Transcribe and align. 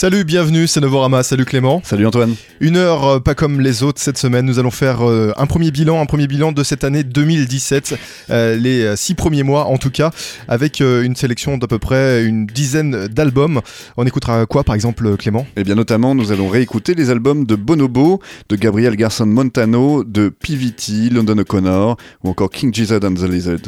Salut, 0.00 0.24
bienvenue, 0.24 0.66
c'est 0.66 0.80
Novorama, 0.80 1.22
salut 1.22 1.44
Clément. 1.44 1.82
Salut 1.84 2.06
Antoine. 2.06 2.34
Une 2.60 2.78
heure 2.78 3.04
euh, 3.04 3.20
pas 3.20 3.34
comme 3.34 3.60
les 3.60 3.82
autres 3.82 4.00
cette 4.00 4.16
semaine, 4.16 4.46
nous 4.46 4.58
allons 4.58 4.70
faire 4.70 5.06
euh, 5.06 5.34
un 5.36 5.44
premier 5.44 5.70
bilan, 5.70 6.00
un 6.00 6.06
premier 6.06 6.26
bilan 6.26 6.52
de 6.52 6.62
cette 6.62 6.84
année 6.84 7.04
2017, 7.04 7.98
euh, 8.30 8.56
les 8.56 8.96
six 8.96 9.14
premiers 9.14 9.42
mois 9.42 9.66
en 9.66 9.76
tout 9.76 9.90
cas, 9.90 10.10
avec 10.48 10.80
une 10.80 11.14
sélection 11.16 11.58
d'à 11.58 11.66
peu 11.66 11.78
près 11.78 12.24
une 12.24 12.46
dizaine 12.46 13.08
d'albums. 13.08 13.60
On 13.98 14.06
écoutera 14.06 14.46
quoi 14.46 14.64
par 14.64 14.74
exemple 14.74 15.18
Clément? 15.18 15.46
Eh 15.56 15.64
bien 15.64 15.74
notamment, 15.74 16.14
nous 16.14 16.32
allons 16.32 16.48
réécouter 16.48 16.94
les 16.94 17.10
albums 17.10 17.44
de 17.44 17.54
Bonobo, 17.54 18.22
de 18.48 18.56
Gabriel 18.56 18.96
Garson 18.96 19.26
Montano, 19.26 20.02
de 20.02 20.30
PVT, 20.30 21.10
London 21.10 21.36
O'Connor 21.36 21.98
ou 22.24 22.30
encore 22.30 22.48
King 22.48 22.72
Gizzard 22.72 23.04
and 23.04 23.16
the 23.16 23.28
Lizard. 23.28 23.60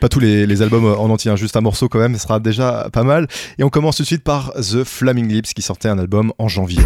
Pas 0.00 0.08
tous 0.08 0.20
les, 0.20 0.62
albums 0.62 0.84
en 0.84 1.10
entier, 1.10 1.30
hein, 1.30 1.36
juste 1.36 1.56
un 1.56 1.60
morceau 1.60 1.88
quand 1.88 1.98
même, 1.98 2.14
ce 2.14 2.20
sera 2.20 2.40
déjà 2.40 2.88
pas 2.92 3.02
mal. 3.02 3.26
Et 3.58 3.64
on 3.64 3.70
commence 3.70 3.96
tout 3.96 4.02
de 4.02 4.06
suite 4.06 4.24
par 4.24 4.52
The 4.54 4.84
Flaming 4.84 5.28
Lips 5.28 5.52
qui 5.54 5.62
sortait 5.62 5.88
un 5.88 5.98
album 5.98 6.32
en 6.38 6.48
janvier. 6.48 6.82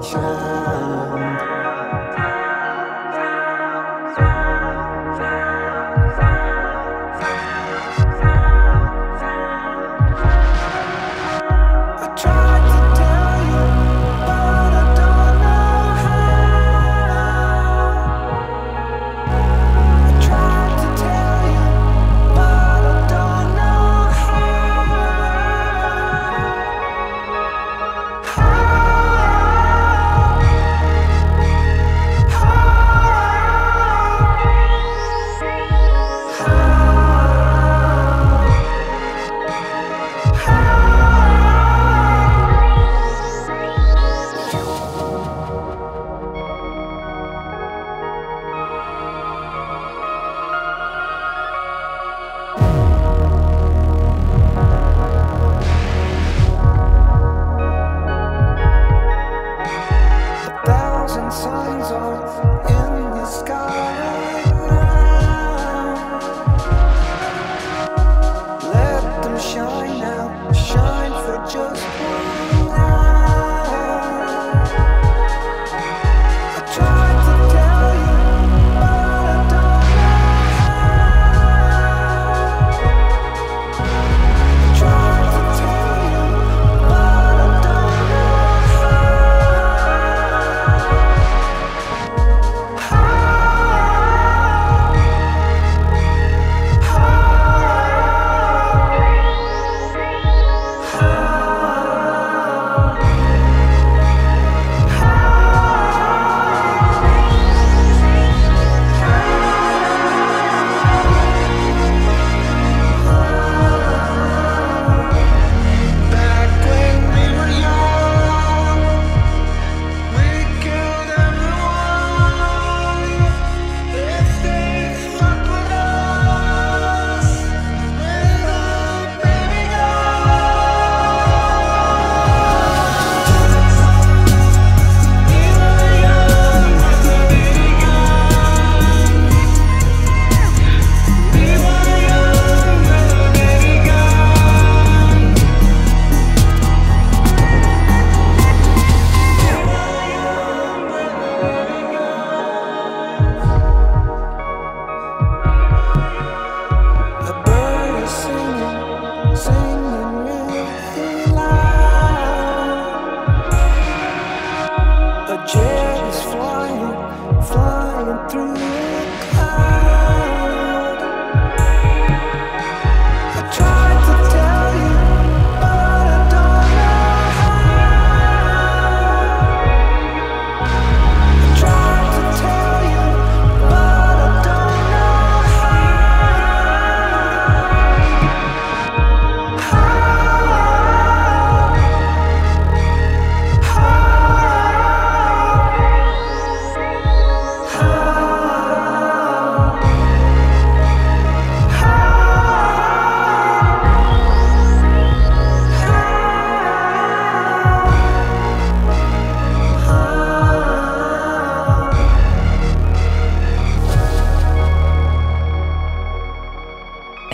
child. 0.00 1.27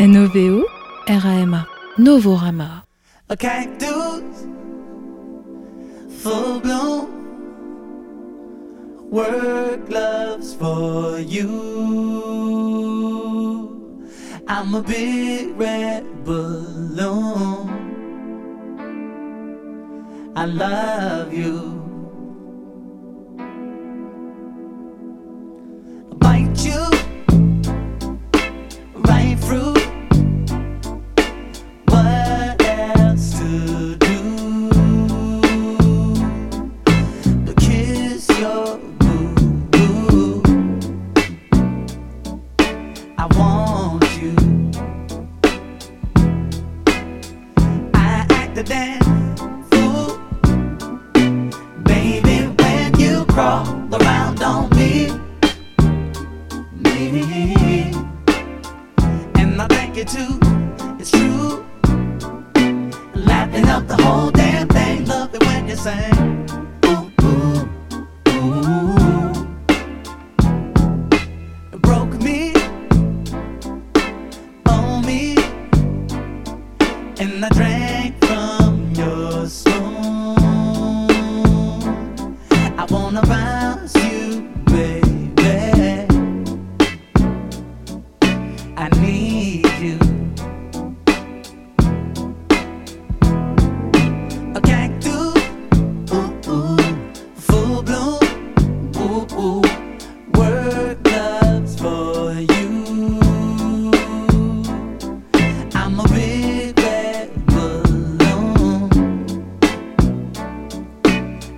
N-O-V-O-R-A-M-A. 0.04 1.66
Novorama. 1.96 2.84
a 3.30 3.36
full 6.20 6.60
bloom. 6.60 7.08
Work 9.10 9.88
gloves 9.88 10.54
for 10.56 11.18
you. 11.20 11.48
I'm 14.46 14.74
a 14.74 14.82
big 14.82 15.58
red 15.58 16.04
balloon. 16.22 17.70
I 20.36 20.44
love 20.44 21.32
you. 21.32 21.83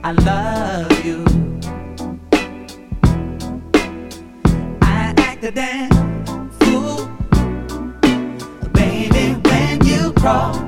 I 0.09 0.13
love 0.13 1.05
you. 1.05 1.25
I 4.81 5.13
act 5.19 5.43
a 5.43 5.51
damn 5.51 5.91
fool, 6.61 7.09
baby, 8.73 9.35
when 9.49 9.85
you 9.85 10.13
crawl 10.13 10.66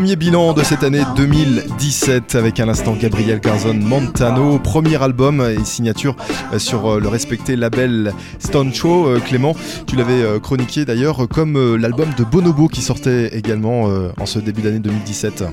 premier 0.00 0.16
bilan 0.16 0.54
de 0.54 0.62
cette 0.62 0.82
année 0.82 1.02
2017 1.14 2.34
avec 2.34 2.58
à 2.58 2.64
l'instant 2.64 2.96
Gabriel 2.98 3.38
Garzon 3.38 3.74
Montano, 3.74 4.58
premier 4.58 5.02
album 5.02 5.42
et 5.42 5.62
signature 5.66 6.16
euh, 6.54 6.58
sur 6.58 6.86
euh, 6.86 7.00
le 7.00 7.08
respecté 7.08 7.54
label 7.54 8.14
Stone 8.38 8.72
Show. 8.72 9.08
Euh, 9.08 9.20
Clément, 9.20 9.54
tu 9.86 9.96
l'avais 9.96 10.40
chroniqué 10.40 10.86
d'ailleurs 10.86 11.28
comme 11.28 11.76
l'album 11.76 12.08
de 12.16 12.24
Bonobo 12.24 12.68
qui 12.68 12.80
sortait 12.80 13.36
également 13.36 13.90
en 14.18 14.24
ce 14.24 14.38
début 14.38 14.62
d'année 14.62 14.78
2017. 14.78 15.44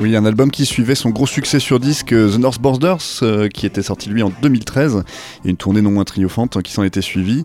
Oui, 0.00 0.16
un 0.16 0.24
album 0.24 0.50
qui 0.50 0.66
suivait 0.66 0.96
son 0.96 1.10
gros 1.10 1.28
succès 1.28 1.60
sur 1.60 1.78
disque 1.78 2.08
The 2.08 2.38
North 2.40 2.60
Borders, 2.60 3.22
qui 3.54 3.66
était 3.66 3.82
sorti 3.82 4.08
lui 4.08 4.24
en 4.24 4.32
2013, 4.42 5.04
et 5.44 5.48
une 5.48 5.56
tournée 5.56 5.80
non 5.80 5.92
moins 5.92 6.04
triomphante 6.04 6.56
hein, 6.56 6.62
qui 6.62 6.72
s'en 6.72 6.82
était 6.82 7.02
suivie. 7.02 7.44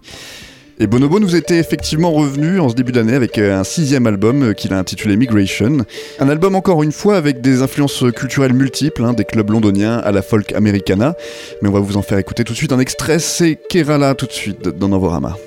Et 0.78 0.88
Bonobo 0.88 1.22
nous 1.22 1.38
était 1.38 1.58
effectivement 1.58 2.12
revenu 2.12 2.60
en 2.60 2.68
ce 2.68 2.76
début 2.76 2.92
d'année 2.92 3.14
avec 3.14 3.38
euh, 3.38 3.58
un 3.58 3.64
sixième 3.64 4.08
album 4.08 4.44
euh, 4.44 4.54
qu'il 4.54 4.74
a 4.74 4.78
intitulé 4.78 5.16
Migration. 5.16 5.78
Un 6.20 6.28
album 6.28 6.54
encore 6.56 6.84
une 6.84 6.92
fois 6.92 7.16
avec 7.16 7.40
des 7.40 7.62
influences 7.62 8.04
culturelles 8.14 8.54
multiples, 8.54 9.06
hein, 9.06 9.14
des 9.14 9.24
clubs 9.24 9.50
londoniens 9.50 10.00
à 10.00 10.12
la 10.12 10.22
folk 10.22 10.52
americana. 10.52 11.16
Mais 11.62 11.70
on 11.70 11.72
va 11.72 11.80
vous 11.80 11.96
en 11.96 12.02
faire 12.02 12.18
écouter 12.18 12.44
tout 12.44 12.52
de 12.52 12.58
suite 12.58 12.74
un 12.74 12.80
extrait, 12.80 13.20
c'est 13.20 13.56
Kerala 13.70 14.16
tout 14.16 14.26
de 14.26 14.34
suite 14.34 14.64
dans 14.68 14.90
Novorama. 14.90 15.38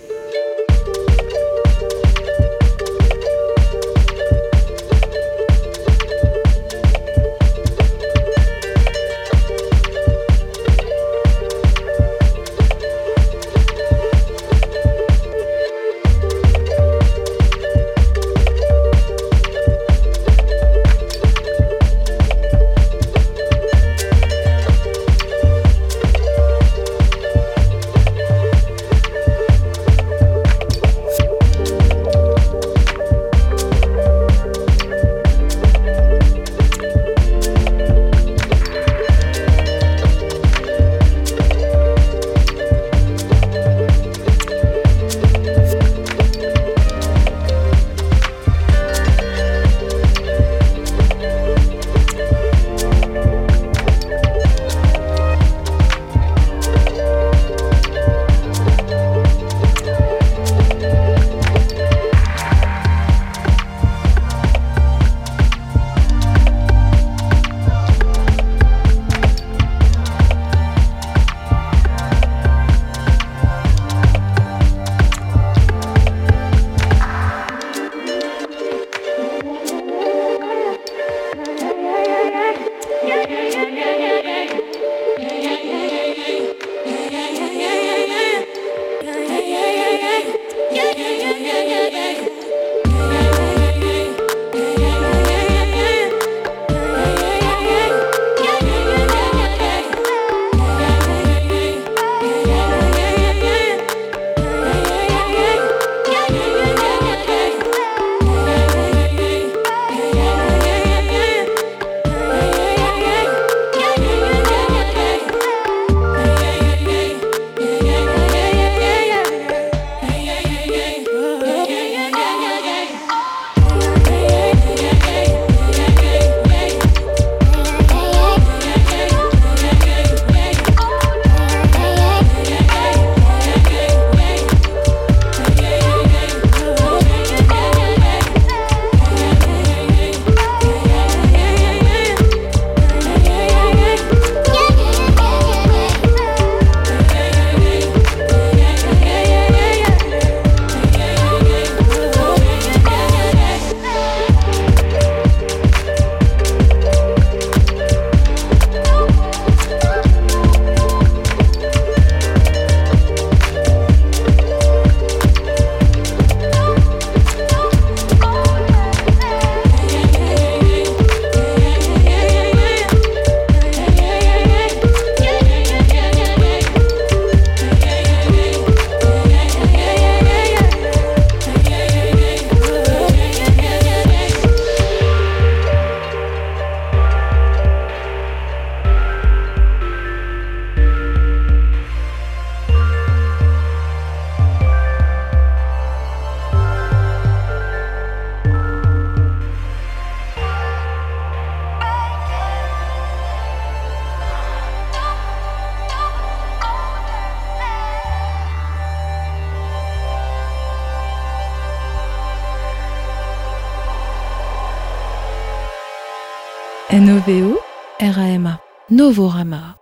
N-O-V-O 216.99 217.55
R-A-M-A. 218.00 218.59
Novorama. 218.90 219.77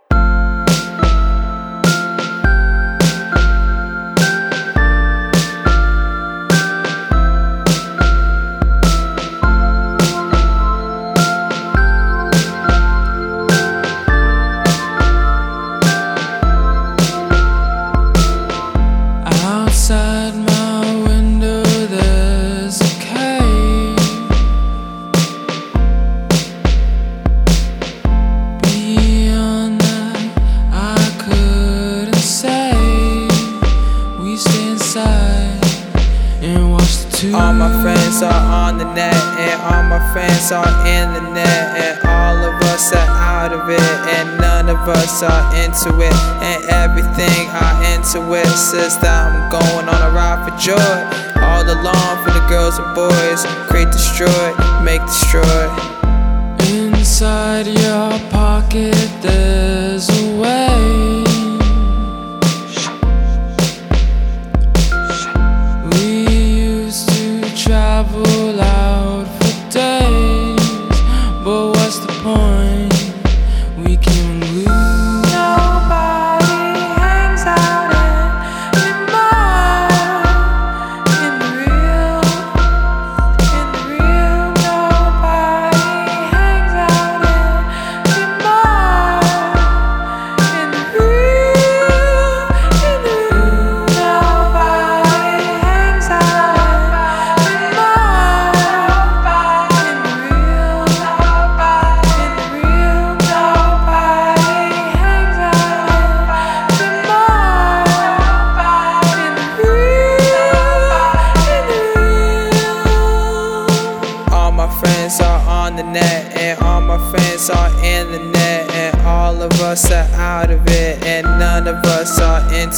Into 45.77 46.01
it, 46.01 46.13
and 46.41 46.63
everything 46.65 47.49
I 47.53 47.93
into 47.93 48.33
it 48.33 48.47
says 48.47 48.97
that 48.99 49.29
I'm 49.29 49.49
going 49.51 49.85
on 49.85 50.01
a 50.01 50.09
ride 50.09 50.41
for 50.41 50.55
joy. 50.57 50.97
All 51.37 51.61
along 51.61 52.23
for 52.25 52.31
the 52.33 52.41
girls 52.49 52.79
and 52.79 52.95
boys, 52.95 53.45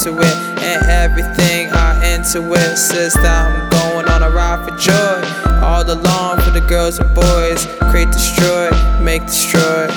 into 0.10 0.22
it, 0.22 0.60
and 0.60 0.86
everything 0.90 1.70
I 1.72 2.16
into 2.16 2.42
it 2.54 2.78
that 3.16 3.48
I'm 3.48 3.70
going 3.70 4.08
on 4.10 4.24
a 4.24 4.30
ride 4.30 4.68
for 4.68 4.76
joy. 4.78 5.22
All 5.62 5.84
along 5.84 6.42
for 6.42 6.52
the 6.52 6.62
girls 6.62 7.00
and 7.00 7.14
boys, 7.14 7.68
create, 7.90 8.12
destroy, 8.12 8.70
make, 9.02 9.26
destroy. 9.26 9.88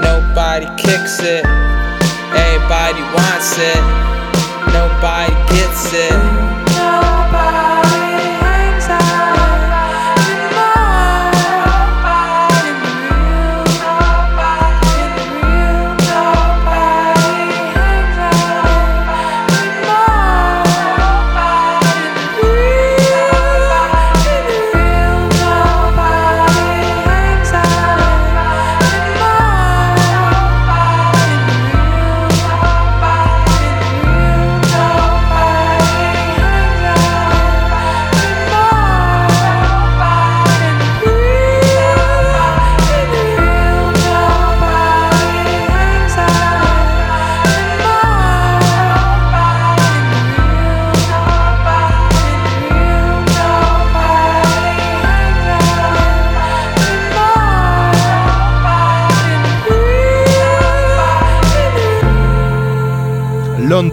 Nobody 0.00 0.66
kicks 0.76 1.20
it, 1.20 1.44
everybody 2.34 3.02
wants 3.14 3.58
it, 3.58 3.82
nobody 4.72 5.34
gets 5.54 5.92
it. 5.92 6.35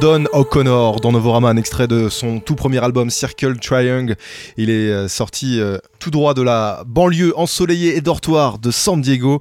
London 0.03 0.27
O'Connor 0.33 0.99
dans 0.99 1.13
Novorama, 1.13 1.47
un 1.47 1.55
extrait 1.55 1.87
de 1.87 2.09
son 2.09 2.41
tout 2.41 2.55
premier 2.55 2.83
album 2.83 3.09
Circle 3.09 3.57
Triangle. 3.57 4.17
Il 4.57 4.69
est 4.69 4.91
euh, 4.91 5.07
sorti 5.07 5.61
euh, 5.61 5.77
tout 5.97 6.11
droit 6.11 6.33
de 6.33 6.41
la 6.41 6.83
banlieue 6.85 7.31
ensoleillée 7.39 7.95
et 7.95 8.01
dortoir 8.01 8.59
de 8.59 8.69
San 8.69 8.99
Diego. 8.99 9.39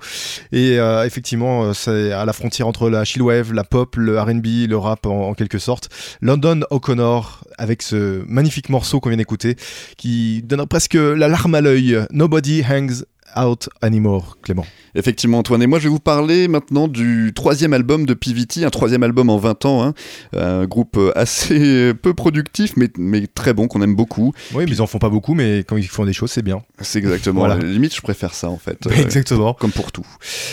Et 0.53 0.79
euh, 0.79 1.05
effectivement, 1.05 1.75
c'est 1.75 2.13
à 2.13 2.25
la 2.25 2.33
frontière 2.33 2.69
entre 2.69 2.89
la 2.89 3.05
chillwave, 3.05 3.53
la 3.53 3.65
pop, 3.65 3.97
le 3.97 4.21
RB, 4.21 4.69
le 4.69 4.77
rap 4.77 5.05
en, 5.07 5.31
en 5.31 5.35
quelque 5.35 5.59
sorte. 5.59 5.89
London 6.21 6.61
O'Connor 6.71 7.43
avec 7.59 7.83
ce 7.83 8.23
magnifique 8.29 8.69
morceau 8.69 9.01
qu'on 9.01 9.09
vient 9.09 9.19
d'écouter 9.19 9.57
qui 9.97 10.43
donne 10.45 10.65
presque 10.67 10.95
la 10.95 11.27
larme 11.27 11.57
à 11.57 11.61
l'œil. 11.61 11.99
Nobody 12.13 12.63
hangs 12.63 13.03
out 13.39 13.69
anymore, 13.81 14.39
Clément. 14.43 14.67
Effectivement, 14.95 15.39
Antoine. 15.39 15.63
Et 15.63 15.67
moi, 15.67 15.79
je 15.79 15.85
vais 15.85 15.89
vous 15.91 15.99
parler 15.99 16.49
maintenant 16.49 16.87
du 16.87 17.33
troisième 17.35 17.73
album 17.73 18.05
de 18.05 18.13
PVT, 18.15 18.65
un 18.65 18.71
troisième 18.71 19.03
album 19.03 19.31
en 19.31 19.39
20 19.39 19.65
ans. 19.65 19.83
hein. 19.85 19.95
Un 20.37 20.67
groupe 20.67 20.99
assez 21.15 21.95
peu 22.03 22.13
productif, 22.15 22.75
mais, 22.77 22.89
mais 22.99 23.27
très 23.27 23.55
bon, 23.55 23.69
qu'on 23.69 23.81
aime 23.83 23.95
beaucoup. 23.95 24.33
Oui, 24.55 24.65
mais 24.67 24.73
ils 24.73 24.83
en 24.83 24.87
font 24.87 24.99
pas 24.99 25.09
beaucoup, 25.09 25.33
mais 25.35 25.61
quand 25.67 25.77
ils 25.79 25.89
font 25.89 26.05
des 26.05 26.13
choses, 26.13 26.31
c'est 26.31 26.43
bien. 26.43 26.63
C'est 26.81 26.99
exactement. 26.99 27.41
Voilà. 27.41 27.57
Limite, 27.57 27.95
je 27.95 28.03
préfère 28.03 28.35
ça, 28.35 28.51
en 28.51 28.59
fait. 28.59 28.87
Euh, 28.87 28.91
Exactement. 29.03 29.55
comme 29.55 29.73
pour 29.73 29.93
tout. 29.93 30.07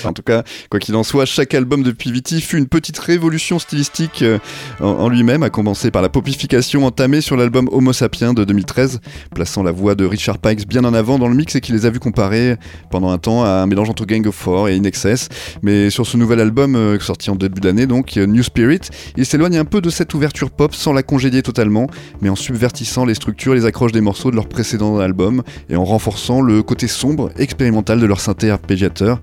En 0.06 0.13
tout 0.13 0.22
cas, 0.24 0.44
quoi 0.70 0.80
qu'il 0.80 0.96
en 0.96 1.04
soit, 1.04 1.26
chaque 1.26 1.54
album 1.54 1.84
de 1.84 1.92
PVT 1.92 2.39
fut 2.39 2.58
une 2.58 2.68
petite 2.68 2.98
révolution 3.00 3.60
stylistique 3.60 4.22
euh, 4.22 4.39
en, 4.80 4.86
en 4.88 5.10
lui-même, 5.10 5.44
à 5.44 5.50
commencer 5.50 5.92
par 5.92 6.02
la 6.02 6.10
popification 6.10 6.86
entamée 6.86 7.20
sur 7.22 7.36
l'album 7.36 7.68
Homo 7.72 7.92
sapiens 7.92 8.34
de 8.34 8.44
2013, 8.46 9.02
plaçant 9.36 9.63
la 9.63 9.72
voix 9.72 9.96
de 9.96 10.06
Richard 10.06 10.38
Pikes 10.38 10.68
bien 10.68 10.86
en 10.86 10.94
avant 10.94 11.20
dans 11.20 11.28
le 11.28 11.36
mix 11.36 11.56
et 11.56 11.62
qui 11.62 11.72
les 11.74 11.86
a 11.86 11.89
vus 11.89 12.00
comparer 12.00 12.56
pendant 12.90 13.10
un 13.10 13.18
temps 13.18 13.44
un 13.44 13.66
mélange 13.66 13.90
entre 13.90 14.06
Gang 14.06 14.26
of 14.28 14.36
Four 14.36 14.70
et 14.70 14.76
In 14.76 14.84
Excess. 14.84 15.30
Mais 15.62 15.90
sur 15.90 16.06
ce 16.06 16.18
nouvel 16.18 16.40
album, 16.40 16.76
euh, 16.76 17.00
sorti 17.00 17.30
en 17.30 17.36
début 17.36 17.62
d'année, 17.62 17.88
donc 17.88 18.18
euh, 18.18 18.26
New 18.26 18.44
Spirit, 18.44 18.82
il 19.18 19.26
s'éloigne 19.26 19.58
un 19.58 19.66
peu 19.66 19.82
de 19.82 19.90
cette 19.90 20.14
ouverture 20.14 20.52
pop 20.52 20.74
sans 20.76 20.94
la 20.94 21.04
congédier 21.04 21.42
totalement, 21.42 21.88
mais 22.22 22.30
en 22.30 22.36
subvertissant 22.36 23.06
les 23.06 23.16
structures 23.16 23.54
et 23.54 23.58
les 23.58 23.66
accroches 23.66 23.92
des 23.92 24.02
morceaux 24.02 24.32
de 24.32 24.36
leur 24.36 24.48
précédent 24.48 25.00
album 25.00 25.44
et 25.70 25.76
en 25.76 25.86
renforçant 25.86 26.42
le 26.42 26.64
côté 26.64 26.88
sombre, 26.88 27.32
expérimental 27.38 28.00
de 28.00 28.06
leur 28.06 28.20
synthé 28.20 28.50
arpégiateur, 28.50 29.22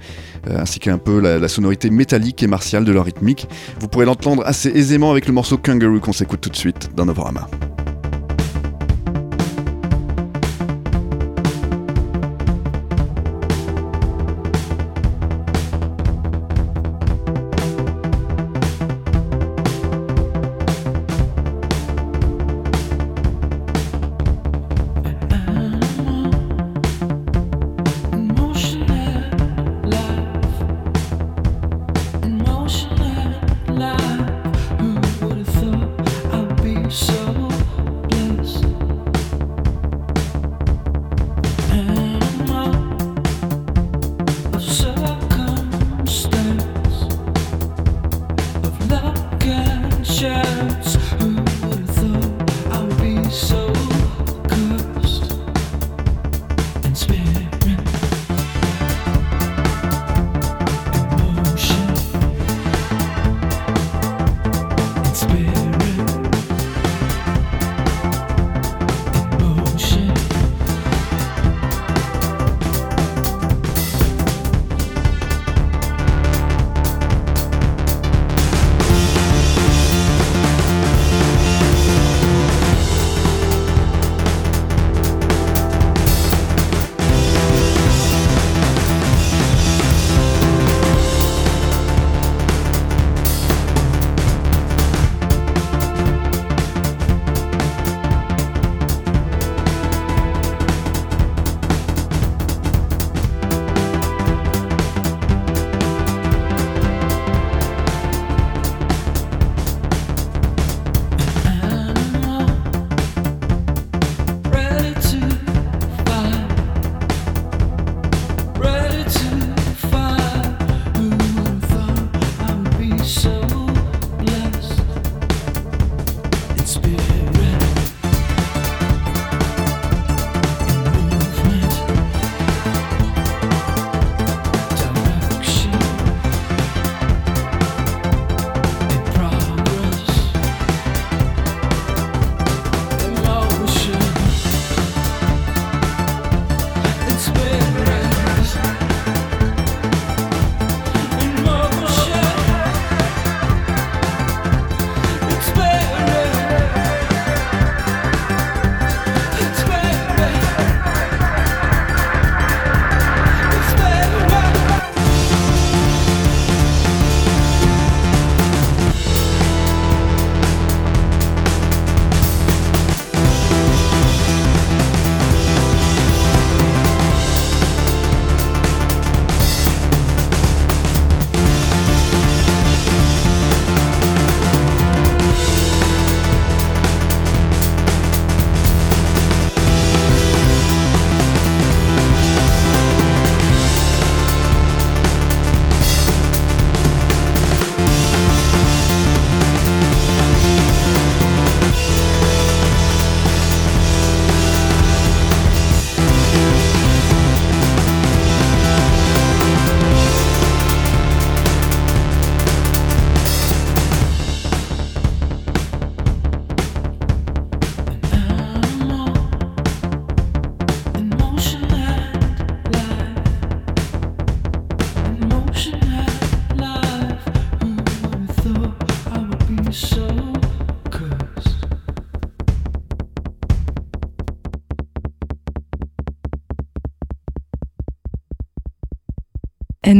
euh, 0.48 0.58
ainsi 0.58 0.78
qu'un 0.78 0.98
peu 0.98 1.20
la, 1.20 1.38
la 1.38 1.48
sonorité 1.48 1.90
métallique 1.90 2.42
et 2.42 2.46
martiale 2.46 2.84
de 2.84 2.92
leur 2.92 3.04
rythmique. 3.04 3.48
Vous 3.80 3.88
pourrez 3.88 4.06
l'entendre 4.06 4.42
assez 4.46 4.68
aisément 4.68 5.10
avec 5.10 5.26
le 5.26 5.32
morceau 5.32 5.58
Kangaroo 5.58 6.00
qu'on 6.00 6.12
s'écoute 6.12 6.40
tout 6.40 6.50
de 6.50 6.56
suite 6.56 6.90
dans 6.96 7.06
Novorama. 7.06 7.48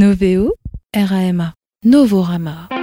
NOVO, 0.07 0.55
RAMA, 0.95 1.55
Novorama. 1.83 2.76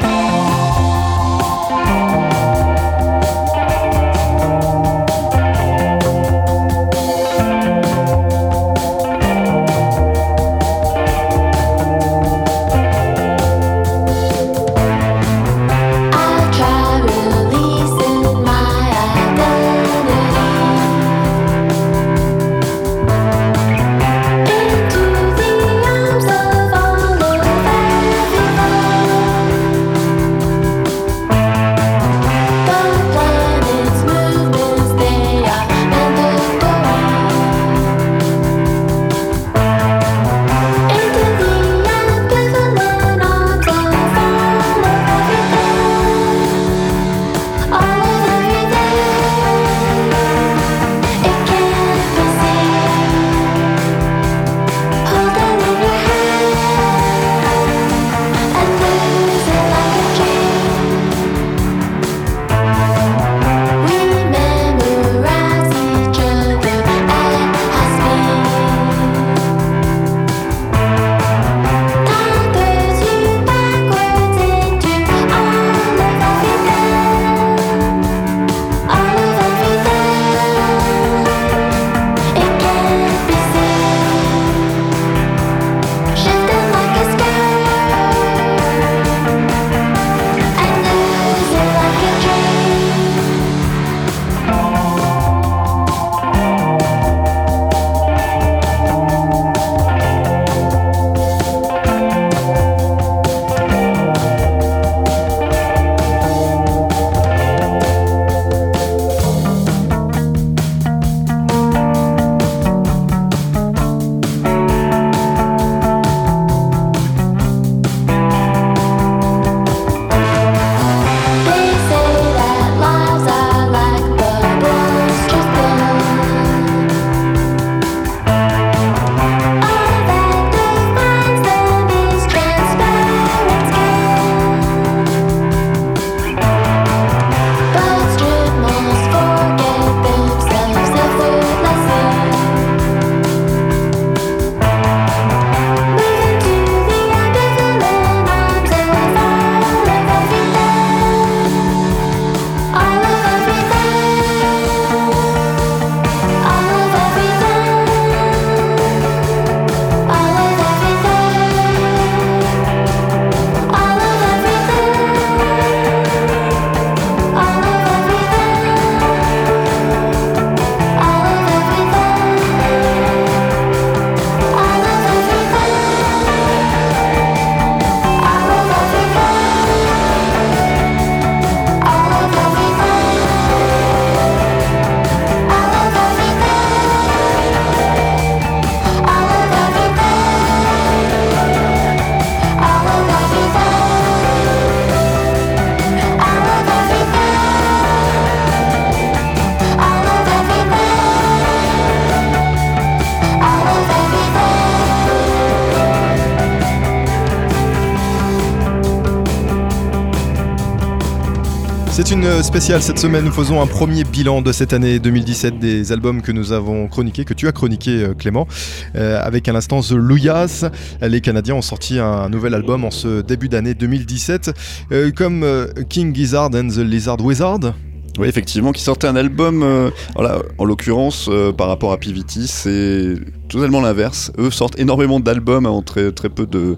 Spéciale 212.43 212.84
cette 212.84 212.99
semaine. 212.99 213.23
Nous 213.23 213.32
faisons 213.32 213.62
un 213.62 213.67
premier 213.67 214.03
bilan 214.03 214.41
de 214.41 214.51
cette 214.51 214.73
année 214.73 214.99
2017 214.99 215.60
des 215.60 215.93
albums 215.93 216.21
que 216.21 216.34
nous 216.34 216.51
avons 216.51 216.89
chroniqués, 216.89 217.23
que 217.23 217.34
tu 217.34 217.47
as 217.47 217.53
chroniqué 217.53 218.03
euh, 218.03 218.13
Clément, 218.13 218.47
Euh, 218.95 219.19
avec 219.23 219.47
à 219.47 219.53
l'instant 219.53 219.79
The 219.79 219.93
Louyas. 219.93 220.69
Les 221.01 221.21
Canadiens 221.21 221.56
ont 221.56 221.62
sorti 221.62 221.99
un 221.99 222.27
nouvel 222.27 222.53
album 222.53 222.84
en 222.84 222.91
ce 222.91 223.21
début 223.21 223.47
d'année 223.47 223.73
2017, 223.73 224.51
euh, 224.91 225.12
comme 225.12 225.45
King 225.88 226.13
Gizzard 226.13 226.49
and 226.53 226.67
the 226.67 226.79
Lizard 226.79 227.23
Wizard. 227.23 227.73
Oui, 228.19 228.27
effectivement, 228.27 228.73
qui 228.73 228.84
sortait 228.84 229.08
un 229.08 229.15
album, 229.15 229.91
voilà, 230.13 230.39
en 230.60 230.65
l'occurrence, 230.65 231.29
par 231.58 231.67
rapport 231.67 231.93
à 231.93 231.97
PVT, 231.97 232.41
c'est 232.45 233.15
totalement 233.47 233.82
l'inverse. 233.82 234.32
Eux 234.38 234.51
sortent 234.51 234.77
énormément 234.77 235.19
d'albums 235.19 235.65
en 235.65 235.82
très, 235.82 236.12
très 236.12 236.29
peu 236.29 236.45
de 236.45 236.77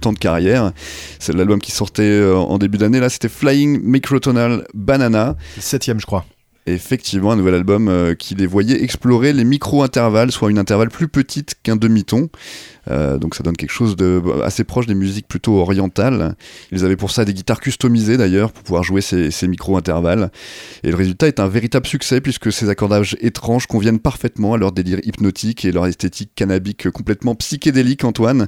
temps 0.00 0.12
de 0.12 0.18
carrière. 0.18 0.72
C'est 1.18 1.34
l'album 1.34 1.60
qui 1.60 1.72
sortait 1.72 2.02
euh, 2.02 2.36
en 2.36 2.58
début 2.58 2.78
d'année, 2.78 3.00
là, 3.00 3.08
c'était 3.08 3.28
Flying 3.28 3.80
Microtonal 3.82 4.66
Banana. 4.74 5.36
Septième, 5.58 6.00
je 6.00 6.06
crois. 6.06 6.24
Effectivement, 6.66 7.32
un 7.32 7.36
nouvel 7.36 7.54
album 7.54 7.88
euh, 7.88 8.14
qui 8.14 8.34
les 8.34 8.46
voyait 8.46 8.82
explorer 8.82 9.32
les 9.32 9.44
micro-intervalles, 9.44 10.30
soit 10.30 10.50
une 10.50 10.58
intervalle 10.58 10.90
plus 10.90 11.08
petite 11.08 11.54
qu'un 11.62 11.76
demi-ton. 11.76 12.28
Euh, 12.90 13.18
donc 13.18 13.34
ça 13.34 13.42
donne 13.42 13.56
quelque 13.56 13.72
chose 13.72 13.96
de 13.96 14.22
assez 14.44 14.64
proche 14.64 14.86
des 14.86 14.94
musiques 14.94 15.28
plutôt 15.28 15.58
orientales. 15.58 16.34
Ils 16.72 16.84
avaient 16.84 16.96
pour 16.96 17.10
ça 17.10 17.24
des 17.24 17.34
guitares 17.34 17.60
customisées 17.60 18.16
d'ailleurs 18.16 18.52
pour 18.52 18.62
pouvoir 18.62 18.82
jouer 18.82 19.00
ces, 19.00 19.30
ces 19.30 19.48
micro-intervalles. 19.48 20.30
Et 20.84 20.90
le 20.90 20.96
résultat 20.96 21.28
est 21.28 21.40
un 21.40 21.48
véritable 21.48 21.86
succès 21.86 22.20
puisque 22.20 22.52
ces 22.52 22.68
accordages 22.68 23.16
étranges 23.20 23.66
conviennent 23.66 24.00
parfaitement 24.00 24.54
à 24.54 24.58
leur 24.58 24.72
délire 24.72 25.00
hypnotique 25.04 25.64
et 25.64 25.72
leur 25.72 25.86
esthétique 25.86 26.30
cannabique 26.34 26.90
complètement 26.90 27.34
psychédélique, 27.34 28.04
Antoine. 28.04 28.46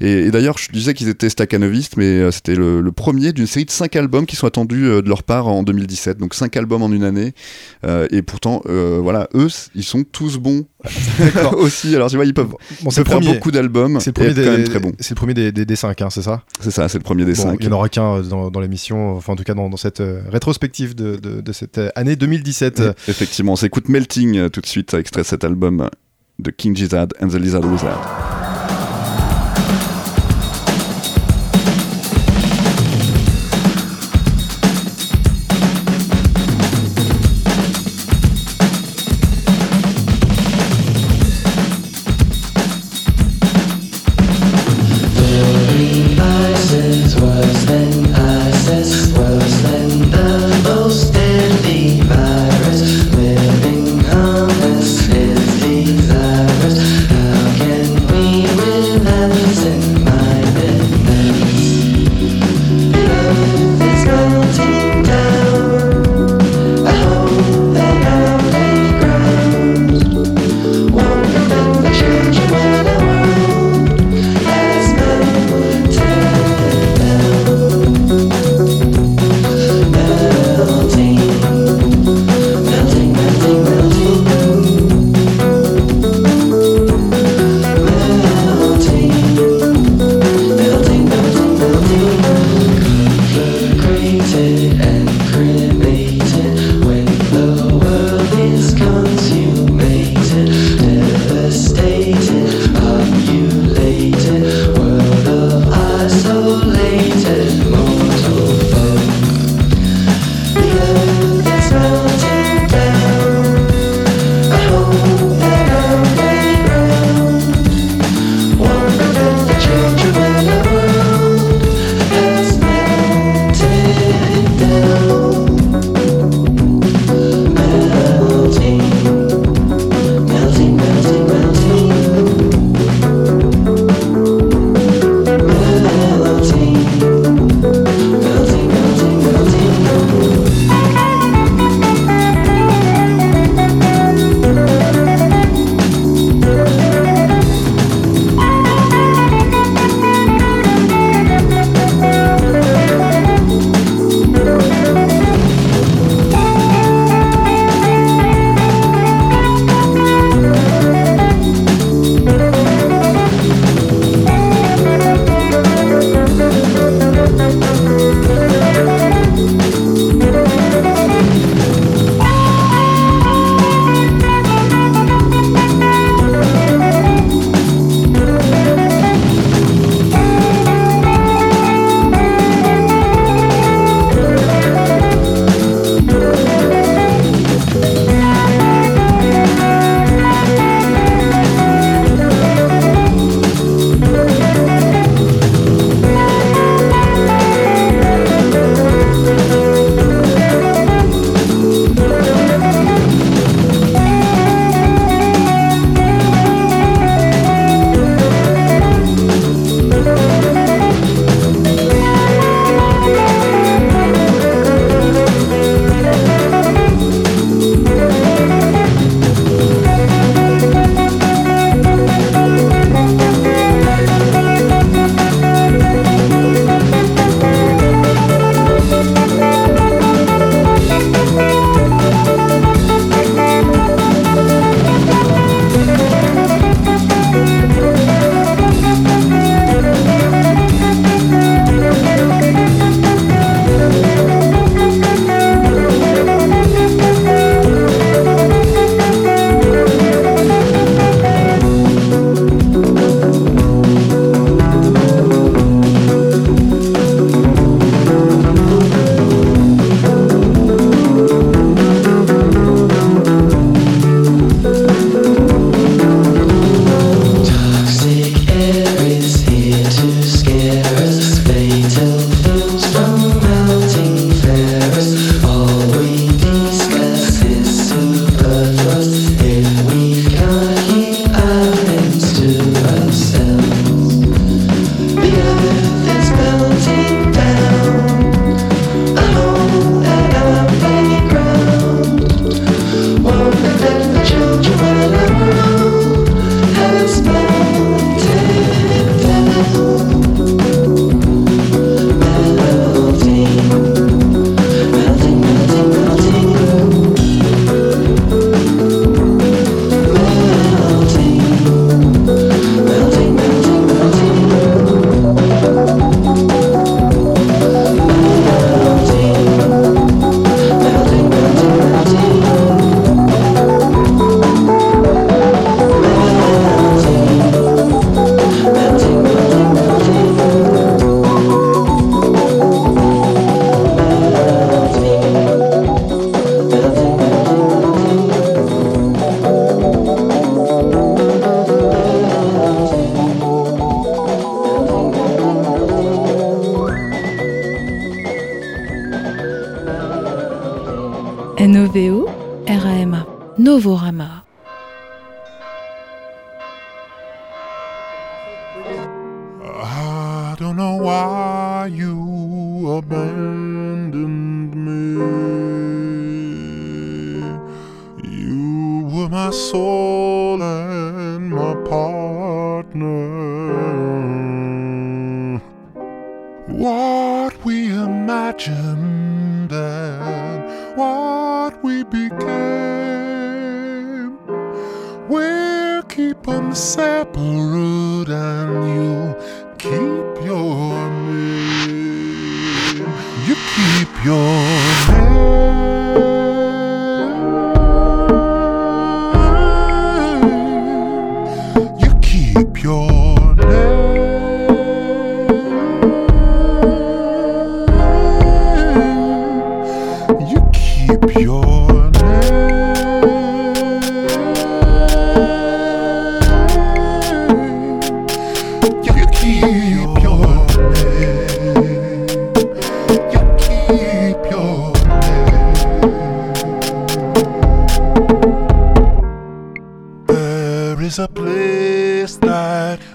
Et, 0.00 0.26
et 0.26 0.30
d'ailleurs, 0.30 0.58
je 0.58 0.70
disais 0.72 0.94
qu'ils 0.94 1.08
étaient 1.08 1.28
staccanovistes, 1.28 1.96
mais 1.96 2.04
euh, 2.04 2.30
c'était 2.30 2.54
le, 2.54 2.80
le 2.80 2.92
premier 2.92 3.32
d'une 3.32 3.46
série 3.46 3.64
de 3.64 3.70
cinq 3.70 3.96
albums 3.96 4.26
qui 4.26 4.36
sont 4.36 4.46
attendus 4.46 4.86
euh, 4.86 5.02
de 5.02 5.08
leur 5.08 5.22
part 5.22 5.48
en 5.48 5.62
2017. 5.62 6.18
Donc 6.18 6.34
cinq 6.34 6.56
albums 6.56 6.82
en 6.82 6.92
une 6.92 7.04
année. 7.04 7.34
Euh, 7.84 8.06
et 8.10 8.22
pourtant, 8.22 8.62
euh, 8.66 8.98
voilà, 9.02 9.28
eux, 9.34 9.48
ils 9.74 9.84
sont 9.84 10.04
tous 10.04 10.38
bons 10.38 10.66
aussi. 11.56 11.94
Alors 11.94 12.10
tu 12.10 12.16
vois, 12.16 12.24
ils 12.24 12.34
peuvent, 12.34 12.48
Bon, 12.82 12.90
ils 12.90 12.94
peuvent 12.94 13.06
faire 13.06 13.20
beaucoup 13.20 13.50
d'albums 13.50 13.63
C'est 14.00 14.10
le 14.10 14.12
premier 14.14 14.30
être 14.30 14.36
quand 14.44 14.50
même 14.50 14.56
des, 14.62 14.64
très 14.64 14.80
bons. 14.80 14.92
c'est 14.98 15.10
le 15.10 15.16
premier 15.16 15.34
des, 15.34 15.52
des, 15.52 15.64
des 15.64 15.76
cinq, 15.76 16.02
hein, 16.02 16.10
c'est 16.10 16.22
ça? 16.22 16.42
C'est 16.60 16.70
ça, 16.70 16.88
c'est 16.88 16.98
le 16.98 17.04
premier 17.04 17.24
des 17.24 17.34
Bon, 17.34 17.42
cinq. 17.42 17.56
Il 17.60 17.66
n'y 17.68 17.72
en 17.72 17.76
aura 17.76 17.88
qu'un 17.88 18.16
euh, 18.16 18.22
dans, 18.22 18.50
dans 18.50 18.60
l'émission, 18.60 19.16
enfin 19.16 19.32
en 19.32 19.36
tout 19.36 19.44
cas 19.44 19.54
dans, 19.54 19.68
dans 19.68 19.76
cette 19.76 20.00
euh, 20.00 20.22
rétrospective 20.30 20.94
de, 20.94 21.16
de, 21.16 21.40
de 21.40 21.52
cette 21.52 21.78
euh, 21.78 21.90
année 21.94 22.16
2017. 22.16 22.78
Ouais, 22.78 22.92
Effectivement, 23.08 23.52
on 23.52 23.56
s'écoute 23.56 23.88
Melting 23.88 24.50
tout 24.50 24.60
de 24.60 24.66
suite, 24.66 24.94
extrait 24.94 25.22
de 25.22 25.26
cet 25.26 25.44
album 25.44 25.88
de 26.38 26.50
King 26.50 26.76
Gizzard 26.76 27.08
and 27.20 27.28
the 27.28 27.34
Lizard 27.34 27.64
Wizard. 27.64 28.53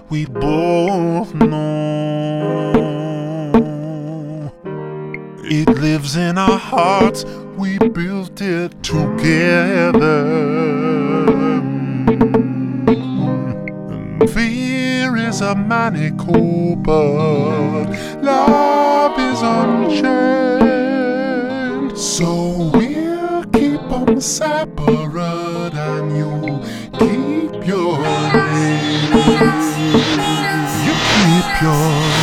We 0.10 0.26
both 0.26 1.34
know. 1.36 1.70
It 5.44 5.70
lives 5.70 6.16
in 6.16 6.38
our 6.38 6.58
hearts. 6.58 7.26
We 7.58 7.78
built 7.78 8.42
it 8.42 8.82
together. 8.84 10.26
Fear 14.28 15.18
is 15.18 15.42
a 15.42 15.56
maniacal, 15.56 16.76
but 16.76 17.86
love 18.22 19.20
is 19.20 19.42
unchained. 19.42 20.40
So 21.98 22.72
we'll 22.74 23.44
keep 23.54 23.82
'em 23.92 24.20
separate, 24.22 25.74
keep 31.60 32.19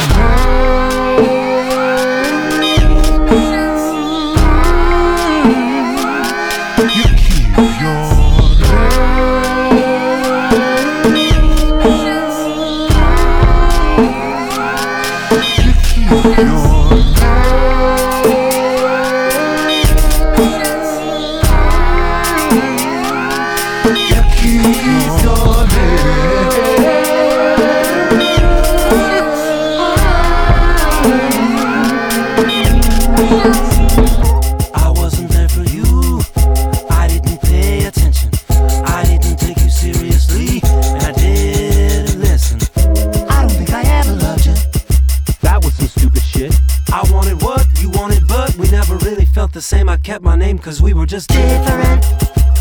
were 51.07 51.11
just 51.11 51.29
different. 51.29 52.05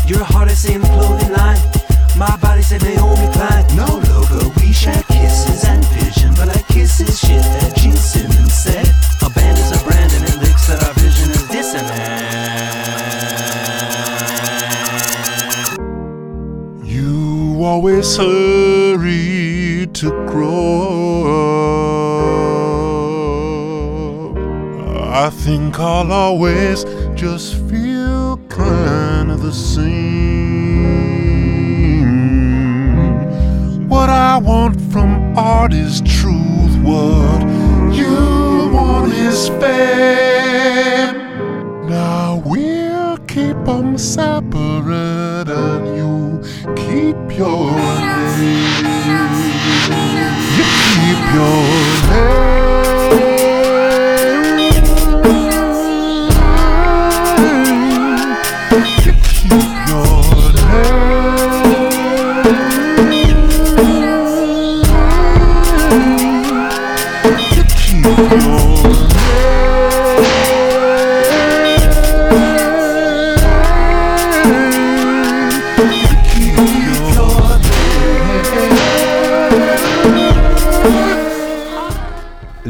Your 0.06 0.22
heart 0.24 0.50
is 0.50 0.64
in 0.66 0.80
the 0.80 0.86
clothing 0.88 1.32
line. 1.32 1.58
My 2.16 2.36
body 2.36 2.62
said 2.62 2.82
Naomi 2.82 3.28
Klein. 3.32 3.64
No 3.76 3.86
logo, 3.86 4.52
we 4.60 4.72
share 4.72 5.02
kisses 5.08 5.64
and 5.64 5.84
vision. 5.86 6.32
But 6.36 6.46
that 6.52 6.64
kiss 6.68 7.00
is 7.00 7.18
shit 7.18 7.42
that 7.42 7.74
Gene 7.76 7.96
Simmons 7.96 8.54
said. 8.54 8.86
A 9.22 9.30
band 9.30 9.58
is 9.58 9.72
a 9.72 9.84
brand 9.84 10.12
and 10.12 10.24
it 10.24 10.36
licks 10.40 10.66
that 10.68 10.82
our 10.84 10.94
vision 10.94 11.30
is 11.30 11.48
dissonant. 11.48 12.22
You 16.84 17.64
always 17.64 18.16
hurry 18.16 19.88
to 19.92 20.10
grow 20.26 21.26
up. 21.32 21.96
I 25.16 25.30
think 25.30 25.80
I'll 25.80 26.12
always 26.12 26.84
just 27.14 27.65
feel 28.56 28.64
kind 28.64 29.30
of 29.30 29.42
the 29.42 29.52
same. 29.52 30.26
What 33.88 34.08
I 34.10 34.38
want 34.38 34.80
from 34.92 35.36
art 35.36 35.72
is 35.72 36.00
truth. 36.02 36.76
What 36.82 37.42
you 37.92 38.70
want 38.72 39.12
is 39.12 39.48
fame. 39.60 41.16
Now 41.88 42.42
we'll 42.44 43.18
keep 43.26 43.56
'em 43.68 43.98
separate 43.98 45.48
and 45.48 45.96
you 45.96 46.40
keep 46.74 47.16
your 47.38 47.72
name. 47.72 48.86
You 50.56 50.64
keep 50.82 51.20
your 51.34 51.62
name. 52.10 52.55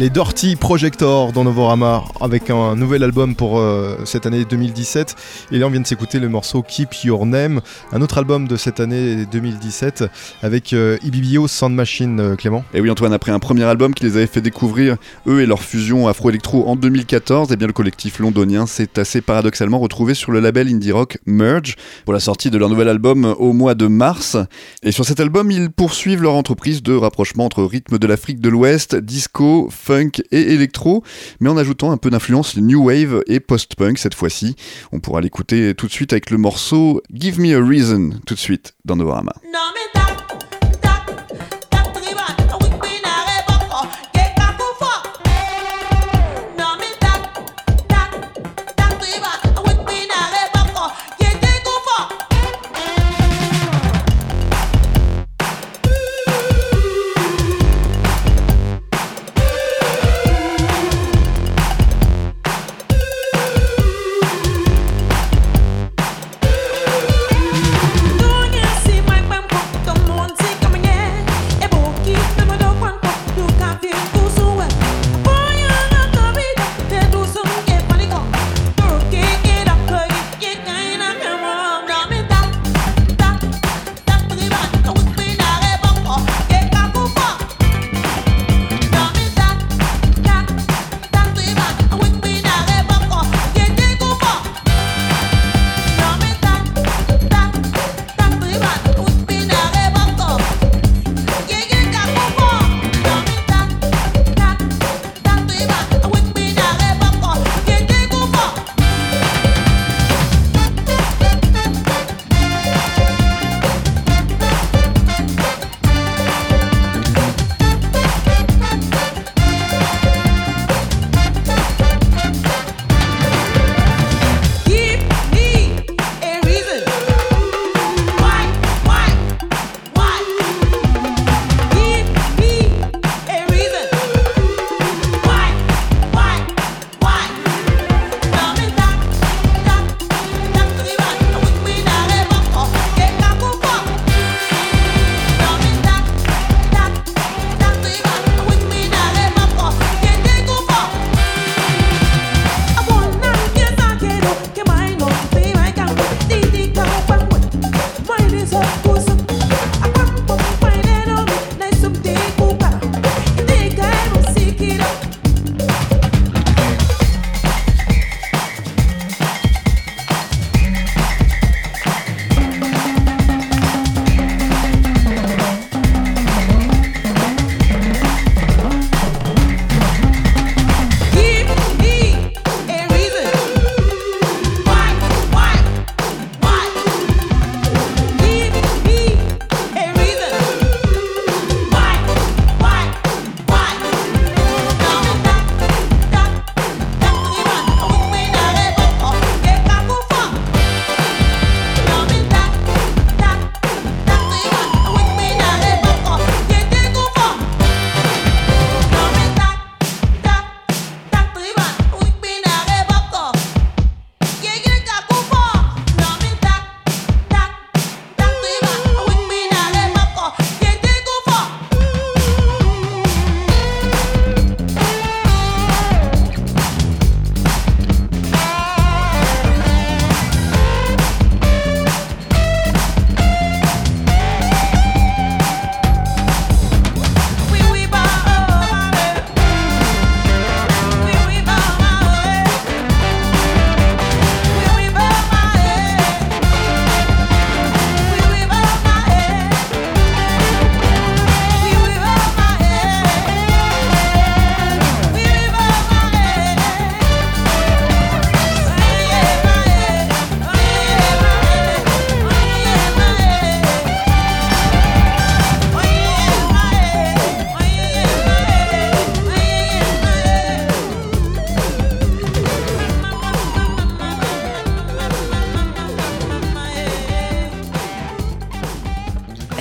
Les 0.07 0.11
Dirty 0.11 0.54
Projector 0.54 1.32
dans 1.32 1.42
Novorama 1.42 2.04
avec 2.20 2.48
un 2.48 2.76
nouvel 2.76 3.02
album 3.02 3.34
pour 3.34 3.59
euh, 3.59 3.96
cette 4.04 4.24
année 4.24 4.44
2017. 4.44 5.16
Et 5.50 5.59
là, 5.59 5.66
on 5.66 5.70
vient 5.70 5.80
de 5.80 5.86
s'écouter 5.86 6.20
le 6.20 6.28
morceau 6.28 6.62
Keep 6.62 6.94
Your 7.02 7.26
Name, 7.26 7.61
un 7.90 8.00
autre 8.00 8.18
album 8.18 8.46
de 8.46 8.54
cette 8.54 8.78
année 8.78 9.26
2017 9.26 10.04
avec 10.42 10.72
euh, 10.72 10.96
Ibibio 11.02 11.48
Sound 11.48 11.74
Machine, 11.74 12.20
euh, 12.20 12.36
Clément. 12.36 12.64
Et 12.72 12.80
oui 12.80 12.88
Antoine, 12.88 13.12
après 13.12 13.32
un 13.32 13.40
premier 13.40 13.64
album 13.64 13.94
qui 13.94 14.04
les 14.04 14.16
avait 14.16 14.28
fait 14.28 14.40
découvrir, 14.40 14.96
eux 15.26 15.40
et 15.40 15.46
leur 15.46 15.61
fusion 15.61 16.07
afro-électro 16.07 16.68
en 16.68 16.76
2014, 16.76 17.50
et 17.50 17.57
bien 17.57 17.66
le 17.66 17.72
collectif 17.72 18.20
londonien 18.20 18.66
s'est 18.66 19.00
assez 19.00 19.20
paradoxalement 19.20 19.80
retrouvé 19.80 20.14
sur 20.14 20.30
le 20.30 20.38
label 20.38 20.68
indie 20.68 20.92
rock 20.92 21.18
Merge 21.26 21.74
pour 22.04 22.14
la 22.14 22.20
sortie 22.20 22.52
de 22.52 22.59
leur 22.59 22.68
nouvel 22.68 22.88
album 22.88 23.34
au 23.40 23.52
mois 23.52 23.74
de 23.74 23.88
mars. 23.88 24.36
Et 24.84 24.92
sur 24.92 25.04
cet 25.04 25.18
album, 25.18 25.50
ils 25.50 25.68
poursuivent 25.68 26.22
leur 26.22 26.34
entreprise 26.34 26.80
de 26.80 26.94
rapprochement 26.94 27.44
entre 27.44 27.64
rythme 27.64 27.98
de 27.98 28.07
l'Afrique 28.07 28.38
de 28.38 28.48
l'Ouest, 28.50 28.94
disco, 28.94 29.68
funk 29.68 29.96
et 30.32 30.52
électro, 30.52 31.04
mais 31.40 31.48
en 31.48 31.57
ajoutant 31.57 31.92
un 31.92 31.96
peu 31.96 32.11
d'influence 32.11 32.57
new 32.57 32.86
wave 32.86 33.22
et 33.26 33.40
post-punk 33.40 33.98
cette 33.98 34.14
fois-ci. 34.14 34.57
On 34.92 35.00
pourra 35.00 35.20
l'écouter 35.20 35.74
tout 35.74 35.86
de 35.86 35.92
suite 35.92 36.12
avec 36.12 36.30
le 36.30 36.38
morceau 36.38 37.02
Give 37.12 37.40
Me 37.40 37.57
a 37.57 37.64
Reason, 37.64 38.11
tout 38.26 38.34
de 38.34 38.40
suite 38.40 38.74
dans. 38.84 38.96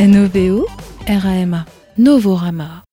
N-O-V-O 0.06 0.68
R-A-M-A. 1.08 1.66
Novorama. 1.98 2.85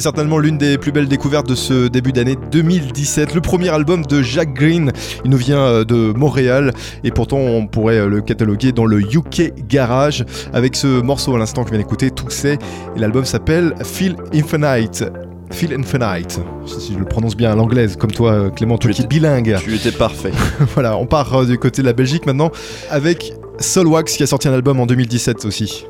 C'est 0.00 0.04
certainement 0.04 0.38
l'une 0.38 0.56
des 0.56 0.78
plus 0.78 0.92
belles 0.92 1.08
découvertes 1.08 1.46
de 1.46 1.54
ce 1.54 1.86
début 1.86 2.12
d'année 2.12 2.34
2017. 2.50 3.34
Le 3.34 3.42
premier 3.42 3.68
album 3.68 4.02
de 4.06 4.22
Jack 4.22 4.54
Green, 4.54 4.92
il 5.26 5.30
nous 5.30 5.36
vient 5.36 5.60
euh, 5.60 5.84
de 5.84 6.14
Montréal 6.16 6.72
et 7.04 7.10
pourtant 7.10 7.36
on 7.36 7.66
pourrait 7.66 7.98
euh, 7.98 8.08
le 8.08 8.22
cataloguer 8.22 8.72
dans 8.72 8.86
le 8.86 9.02
UK 9.02 9.52
Garage 9.68 10.24
avec 10.54 10.74
ce 10.74 11.02
morceau 11.02 11.34
à 11.34 11.38
l'instant 11.38 11.64
que 11.64 11.68
vient 11.68 11.78
d'écouter, 11.78 12.10
tout 12.10 12.30
c'est. 12.30 12.54
Et 12.96 12.98
l'album 12.98 13.26
s'appelle 13.26 13.74
Feel 13.84 14.16
Infinite. 14.32 15.04
Feel 15.50 15.74
Infinite, 15.74 16.40
si 16.64 16.94
je 16.94 16.98
le 16.98 17.04
prononce 17.04 17.36
bien 17.36 17.52
à 17.52 17.54
l'anglaise, 17.54 17.96
comme 17.96 18.10
toi 18.10 18.32
euh, 18.32 18.48
Clément, 18.48 18.78
Tu 18.78 18.88
es 18.88 19.06
bilingue. 19.06 19.58
Tu 19.62 19.74
étais 19.74 19.92
parfait. 19.92 20.32
voilà, 20.72 20.96
on 20.96 21.04
part 21.04 21.44
du 21.44 21.58
côté 21.58 21.82
de 21.82 21.86
la 21.86 21.92
Belgique 21.92 22.24
maintenant 22.24 22.50
avec 22.88 23.34
Solwax 23.58 24.16
qui 24.16 24.22
a 24.22 24.26
sorti 24.26 24.48
un 24.48 24.54
album 24.54 24.80
en 24.80 24.86
2017 24.86 25.44
aussi. 25.44 25.84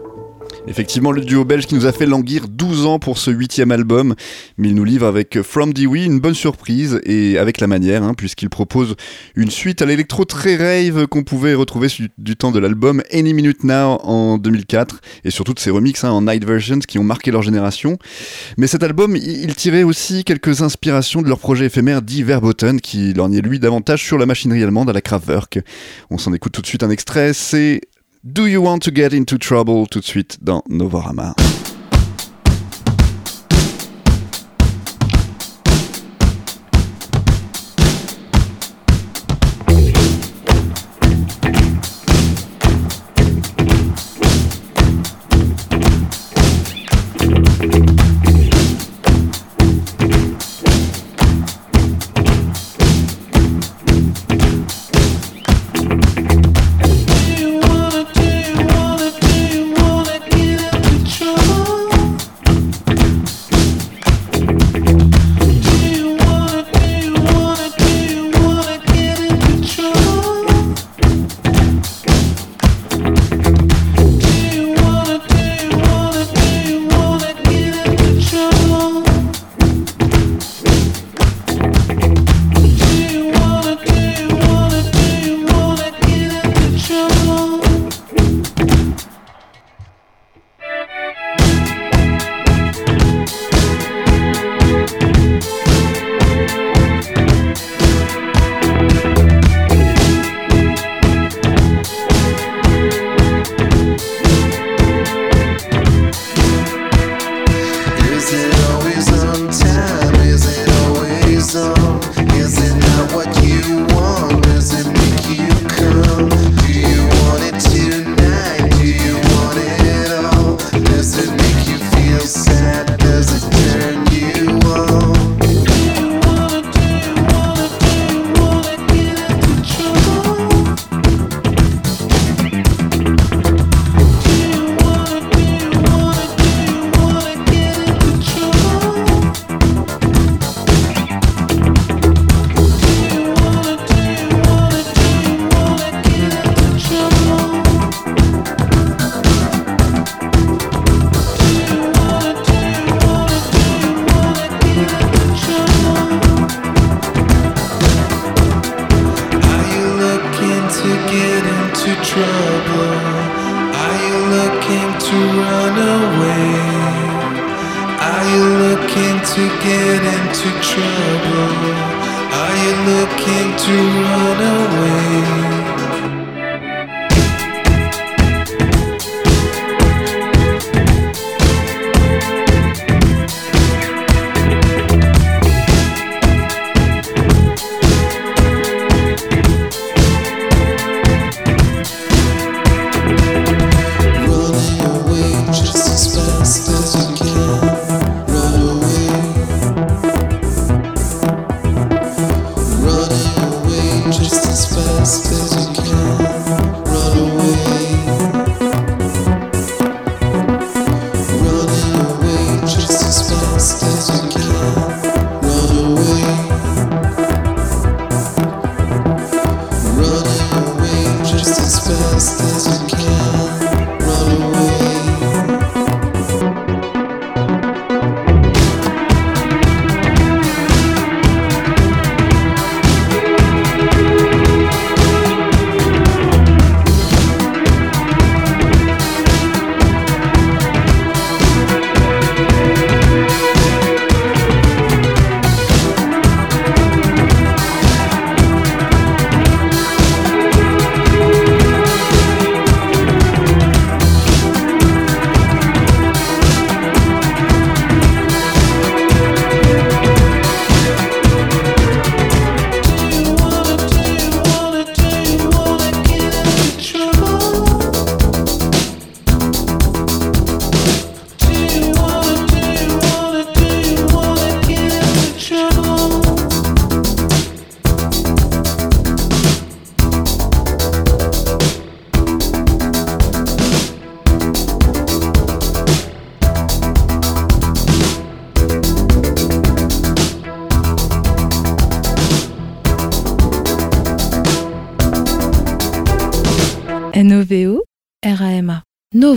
Effectivement, 0.71 1.11
le 1.11 1.23
duo 1.23 1.45
belge 1.45 1.67
qui 1.67 1.75
nous 1.75 1.87
a 1.87 1.91
fait 1.91 2.07
languir 2.07 2.47
12 2.49 2.87
ans 2.87 3.01
pour 3.01 3.19
ce 3.19 3.33
huitième 3.33 3.73
album, 3.73 4.15
mais 4.57 4.69
il 4.69 4.77
nous 4.77 4.85
livre 4.85 5.05
avec 5.05 5.43
From 5.43 5.75
Dewey 5.75 6.05
une 6.05 6.21
bonne 6.21 6.35
surprise 6.35 7.01
et 7.03 7.39
avec 7.39 7.61
la 7.61 7.67
manière, 7.67 8.05
hein, 8.05 8.15
puisqu'il 8.15 8.51
propose 8.51 8.95
une 9.35 9.51
suite 9.51 9.83
à 9.83 9.87
l'électro 9.87 10.25
très 10.25 10.55
rave 10.55 11.09
qu'on 11.09 11.25
pouvait 11.25 11.55
retrouver 11.55 11.89
du 12.19 12.37
temps 12.37 12.53
de 12.53 12.61
l'album 12.61 13.03
Any 13.13 13.35
Minute 13.35 13.65
Now 13.65 13.99
en 14.05 14.39
2004 14.39 15.01
et 15.25 15.33
surtout 15.33 15.55
de 15.55 15.59
ses 15.59 15.71
remixes 15.71 16.05
hein, 16.05 16.13
en 16.13 16.23
night 16.23 16.45
versions 16.45 16.79
qui 16.79 17.01
ont 17.01 17.05
marqué 17.05 17.33
leur 17.33 17.43
génération. 17.43 17.99
Mais 18.57 18.69
cet 18.69 18.85
album, 18.85 19.17
il 19.17 19.53
tirait 19.57 19.83
aussi 19.83 20.23
quelques 20.23 20.63
inspirations 20.63 21.21
de 21.21 21.27
leur 21.27 21.41
projet 21.41 21.67
éphémère 21.67 22.01
dit 22.01 22.23
Verboten 22.23 22.81
qui 22.81 23.13
lorgnait 23.13 23.41
lui 23.41 23.59
davantage 23.59 24.05
sur 24.05 24.19
la 24.19 24.27
machinerie 24.27 24.63
allemande 24.63 24.89
à 24.89 24.93
la 24.93 25.01
Kraftwerk. 25.01 25.59
On 26.11 26.19
s'en 26.19 26.33
écoute 26.33 26.53
tout 26.53 26.63
de 26.63 26.67
suite 26.69 26.85
un 26.85 26.91
extrait, 26.91 27.33
c'est 27.33 27.81
Do 28.23 28.47
You 28.47 28.63
Want 28.63 28.81
to 28.81 28.91
Get 28.91 29.15
Into 29.15 29.39
Trouble? 29.39 29.87
Tout 29.89 30.01
de 30.01 30.05
suite 30.05 30.37
dans 30.43 30.63
Novorama. 30.69 31.35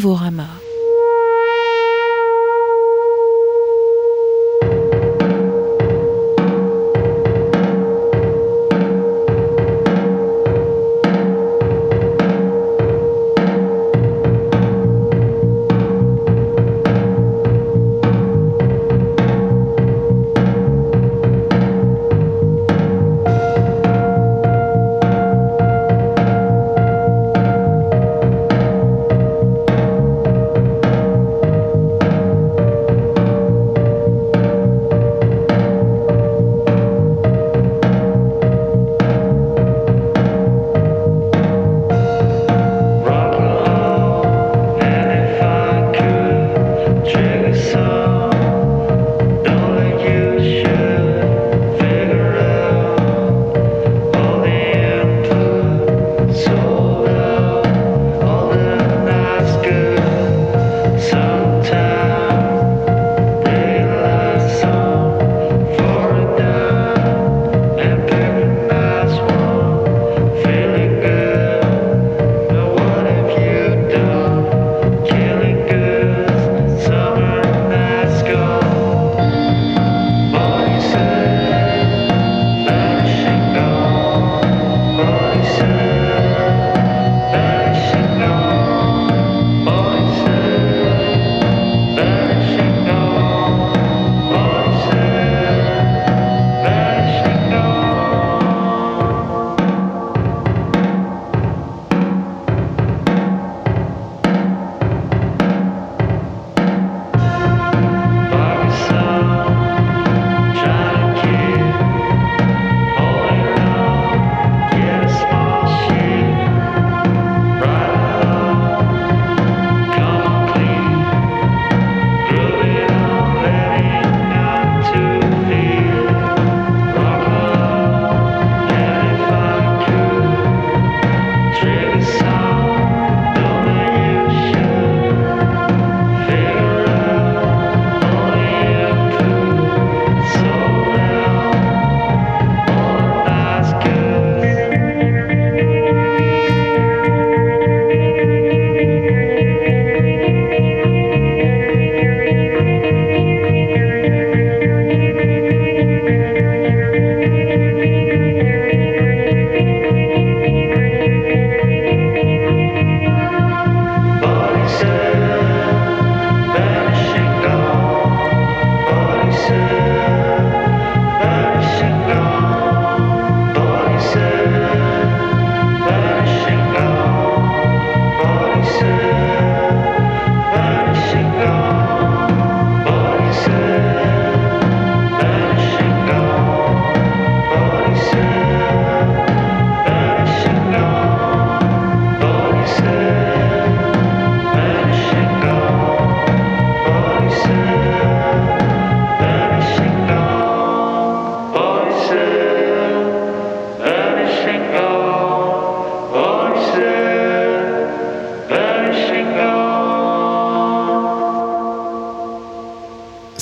Novorama. 0.04 0.44
Running 0.44 0.53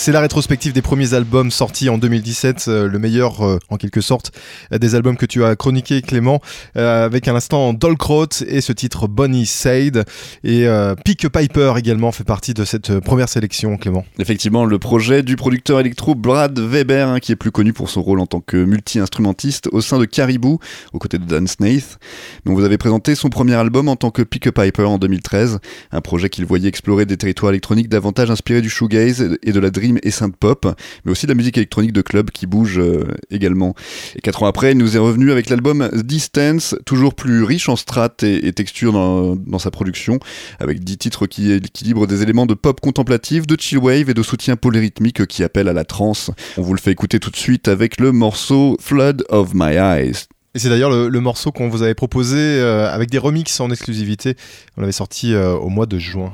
C'est 0.03 0.11
la 0.11 0.21
rétrospective 0.21 0.73
des 0.73 0.81
premiers 0.81 1.13
albums 1.13 1.51
sortis 1.51 1.87
en 1.87 1.99
2017, 1.99 2.65
euh, 2.67 2.87
le 2.87 2.97
meilleur 2.97 3.45
euh, 3.45 3.59
en 3.69 3.77
quelque 3.77 4.01
sorte 4.01 4.31
euh, 4.73 4.79
des 4.79 4.95
albums 4.95 5.15
que 5.15 5.27
tu 5.27 5.43
as 5.43 5.55
chroniqué 5.55 6.01
Clément, 6.01 6.41
avec 6.73 7.27
un 7.27 7.35
instant 7.35 7.71
Dolkrot 7.73 8.25
et 8.47 8.61
ce 8.61 8.73
titre 8.73 9.07
Bonnie 9.07 9.45
Said 9.45 10.03
et 10.43 10.65
Pick 11.05 11.29
Piper 11.29 11.73
également 11.77 12.11
fait 12.11 12.23
partie 12.23 12.55
de 12.55 12.65
cette 12.65 12.99
première 12.99 13.29
sélection 13.29 13.77
Clément. 13.77 14.03
Effectivement, 14.17 14.65
le 14.65 14.79
projet 14.79 15.21
du 15.21 15.35
producteur 15.35 15.79
électro 15.79 16.15
Brad 16.15 16.57
Weber, 16.57 17.07
hein, 17.07 17.19
qui 17.19 17.31
est 17.31 17.35
plus 17.35 17.51
connu 17.51 17.71
pour 17.71 17.91
son 17.91 18.01
rôle 18.01 18.19
en 18.21 18.25
tant 18.25 18.41
que 18.41 18.57
multi-instrumentiste 18.57 19.69
au 19.71 19.81
sein 19.81 19.99
de 19.99 20.05
Caribou, 20.05 20.57
aux 20.93 20.97
côtés 20.97 21.19
de 21.19 21.25
Dan 21.25 21.45
Snaith. 21.45 21.99
Donc 22.45 22.57
vous 22.57 22.65
avez 22.65 22.79
présenté 22.79 23.13
son 23.13 23.29
premier 23.29 23.53
album 23.53 23.87
en 23.87 23.95
tant 23.95 24.09
que 24.09 24.23
Pick 24.23 24.49
Piper 24.49 24.83
en 24.83 24.97
2013, 24.97 25.59
un 25.91 26.01
projet 26.01 26.29
qu'il 26.29 26.45
voyait 26.45 26.69
explorer 26.69 27.05
des 27.05 27.17
territoires 27.17 27.51
électroniques 27.51 27.89
davantage 27.89 28.31
inspirés 28.31 28.61
du 28.61 28.69
shoegaze 28.69 29.37
et 29.43 29.51
de 29.51 29.59
la 29.59 29.69
dream 29.69 29.90
et 30.03 30.11
synth 30.11 30.35
pop, 30.35 30.67
mais 31.05 31.11
aussi 31.11 31.25
de 31.25 31.31
la 31.31 31.35
musique 31.35 31.57
électronique 31.57 31.93
de 31.93 32.01
club 32.01 32.31
qui 32.31 32.45
bouge 32.45 32.79
euh, 32.79 33.05
également. 33.29 33.75
Et 34.15 34.21
quatre 34.21 34.43
ans 34.43 34.47
après, 34.47 34.71
il 34.71 34.77
nous 34.77 34.95
est 34.95 34.99
revenu 34.99 35.31
avec 35.31 35.49
l'album 35.49 35.89
Distance, 35.93 36.75
toujours 36.85 37.13
plus 37.13 37.43
riche 37.43 37.69
en 37.69 37.75
strat 37.75 38.13
et, 38.23 38.47
et 38.47 38.53
texture 38.53 38.93
dans, 38.93 39.59
sa 39.59 39.71
production, 39.71 40.19
avec 40.59 40.83
10 40.83 40.97
titres 40.97 41.27
qui 41.27 41.51
équilibrent 41.51 42.07
des 42.07 42.21
éléments 42.23 42.45
de 42.45 42.53
pop 42.53 42.79
contemplatif, 42.81 43.47
de 43.47 43.55
chill 43.59 43.77
wave 43.77 44.09
et 44.09 44.13
de 44.13 44.23
soutien 44.23 44.55
polyrythmique 44.55 45.25
qui 45.27 45.43
appellent 45.43 45.69
à 45.69 45.73
la 45.73 45.85
trance. 45.85 46.31
On 46.57 46.61
vous 46.61 46.73
le 46.73 46.79
fait 46.79 46.91
écouter 46.91 47.19
tout 47.19 47.31
de 47.31 47.37
suite 47.37 47.67
avec 47.67 47.99
le 47.99 48.11
morceau 48.11 48.77
Flood 48.79 49.23
of 49.29 49.53
My 49.53 49.75
Eyes. 49.75 50.27
Et 50.53 50.59
c'est 50.59 50.69
d'ailleurs 50.69 50.89
le, 50.89 51.07
le 51.07 51.19
morceau 51.21 51.51
qu'on 51.51 51.69
vous 51.69 51.81
avait 51.81 51.95
proposé 51.95 52.37
euh, 52.37 52.91
avec 52.91 53.09
des 53.09 53.17
remixes 53.17 53.59
en 53.59 53.71
exclusivité. 53.71 54.35
On 54.75 54.81
l'avait 54.81 54.91
sorti 54.91 55.33
euh, 55.33 55.53
au 55.53 55.69
mois 55.69 55.85
de 55.85 55.97
juin. 55.97 56.33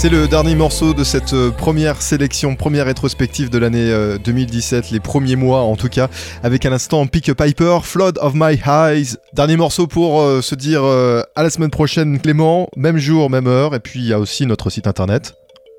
C'est 0.00 0.10
le 0.10 0.28
dernier 0.28 0.54
morceau 0.54 0.94
de 0.94 1.02
cette 1.02 1.32
euh, 1.32 1.50
première 1.50 2.02
sélection, 2.02 2.54
première 2.54 2.86
rétrospective 2.86 3.50
de 3.50 3.58
l'année 3.58 3.90
euh, 3.90 4.16
2017, 4.16 4.92
les 4.92 5.00
premiers 5.00 5.34
mois 5.34 5.62
en 5.62 5.74
tout 5.74 5.88
cas, 5.88 6.08
avec 6.44 6.64
un 6.66 6.70
instant 6.70 7.04
Pick 7.08 7.28
a 7.30 7.34
Piper, 7.34 7.78
Flood 7.82 8.16
of 8.22 8.34
My 8.36 8.60
Eyes. 8.64 9.16
Dernier 9.32 9.56
morceau 9.56 9.88
pour 9.88 10.20
euh, 10.20 10.40
se 10.40 10.54
dire 10.54 10.84
euh, 10.84 11.22
à 11.34 11.42
la 11.42 11.50
semaine 11.50 11.70
prochaine 11.70 12.20
Clément, 12.20 12.68
même 12.76 12.98
jour, 12.98 13.28
même 13.28 13.48
heure, 13.48 13.74
et 13.74 13.80
puis 13.80 13.98
il 13.98 14.06
y 14.06 14.12
a 14.12 14.20
aussi 14.20 14.46
notre 14.46 14.70
site 14.70 14.86
internet. 14.86 15.34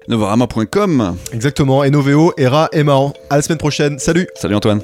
Novorama.com. 0.09 1.15
Exactement, 1.31 1.85
et 1.85 1.89
Noveo, 1.89 2.33
Era, 2.37 2.67
Emma. 2.73 3.13
À 3.29 3.37
la 3.37 3.41
semaine 3.41 3.57
prochaine, 3.57 3.99
salut 3.99 4.27
Salut 4.35 4.55
Antoine. 4.55 4.81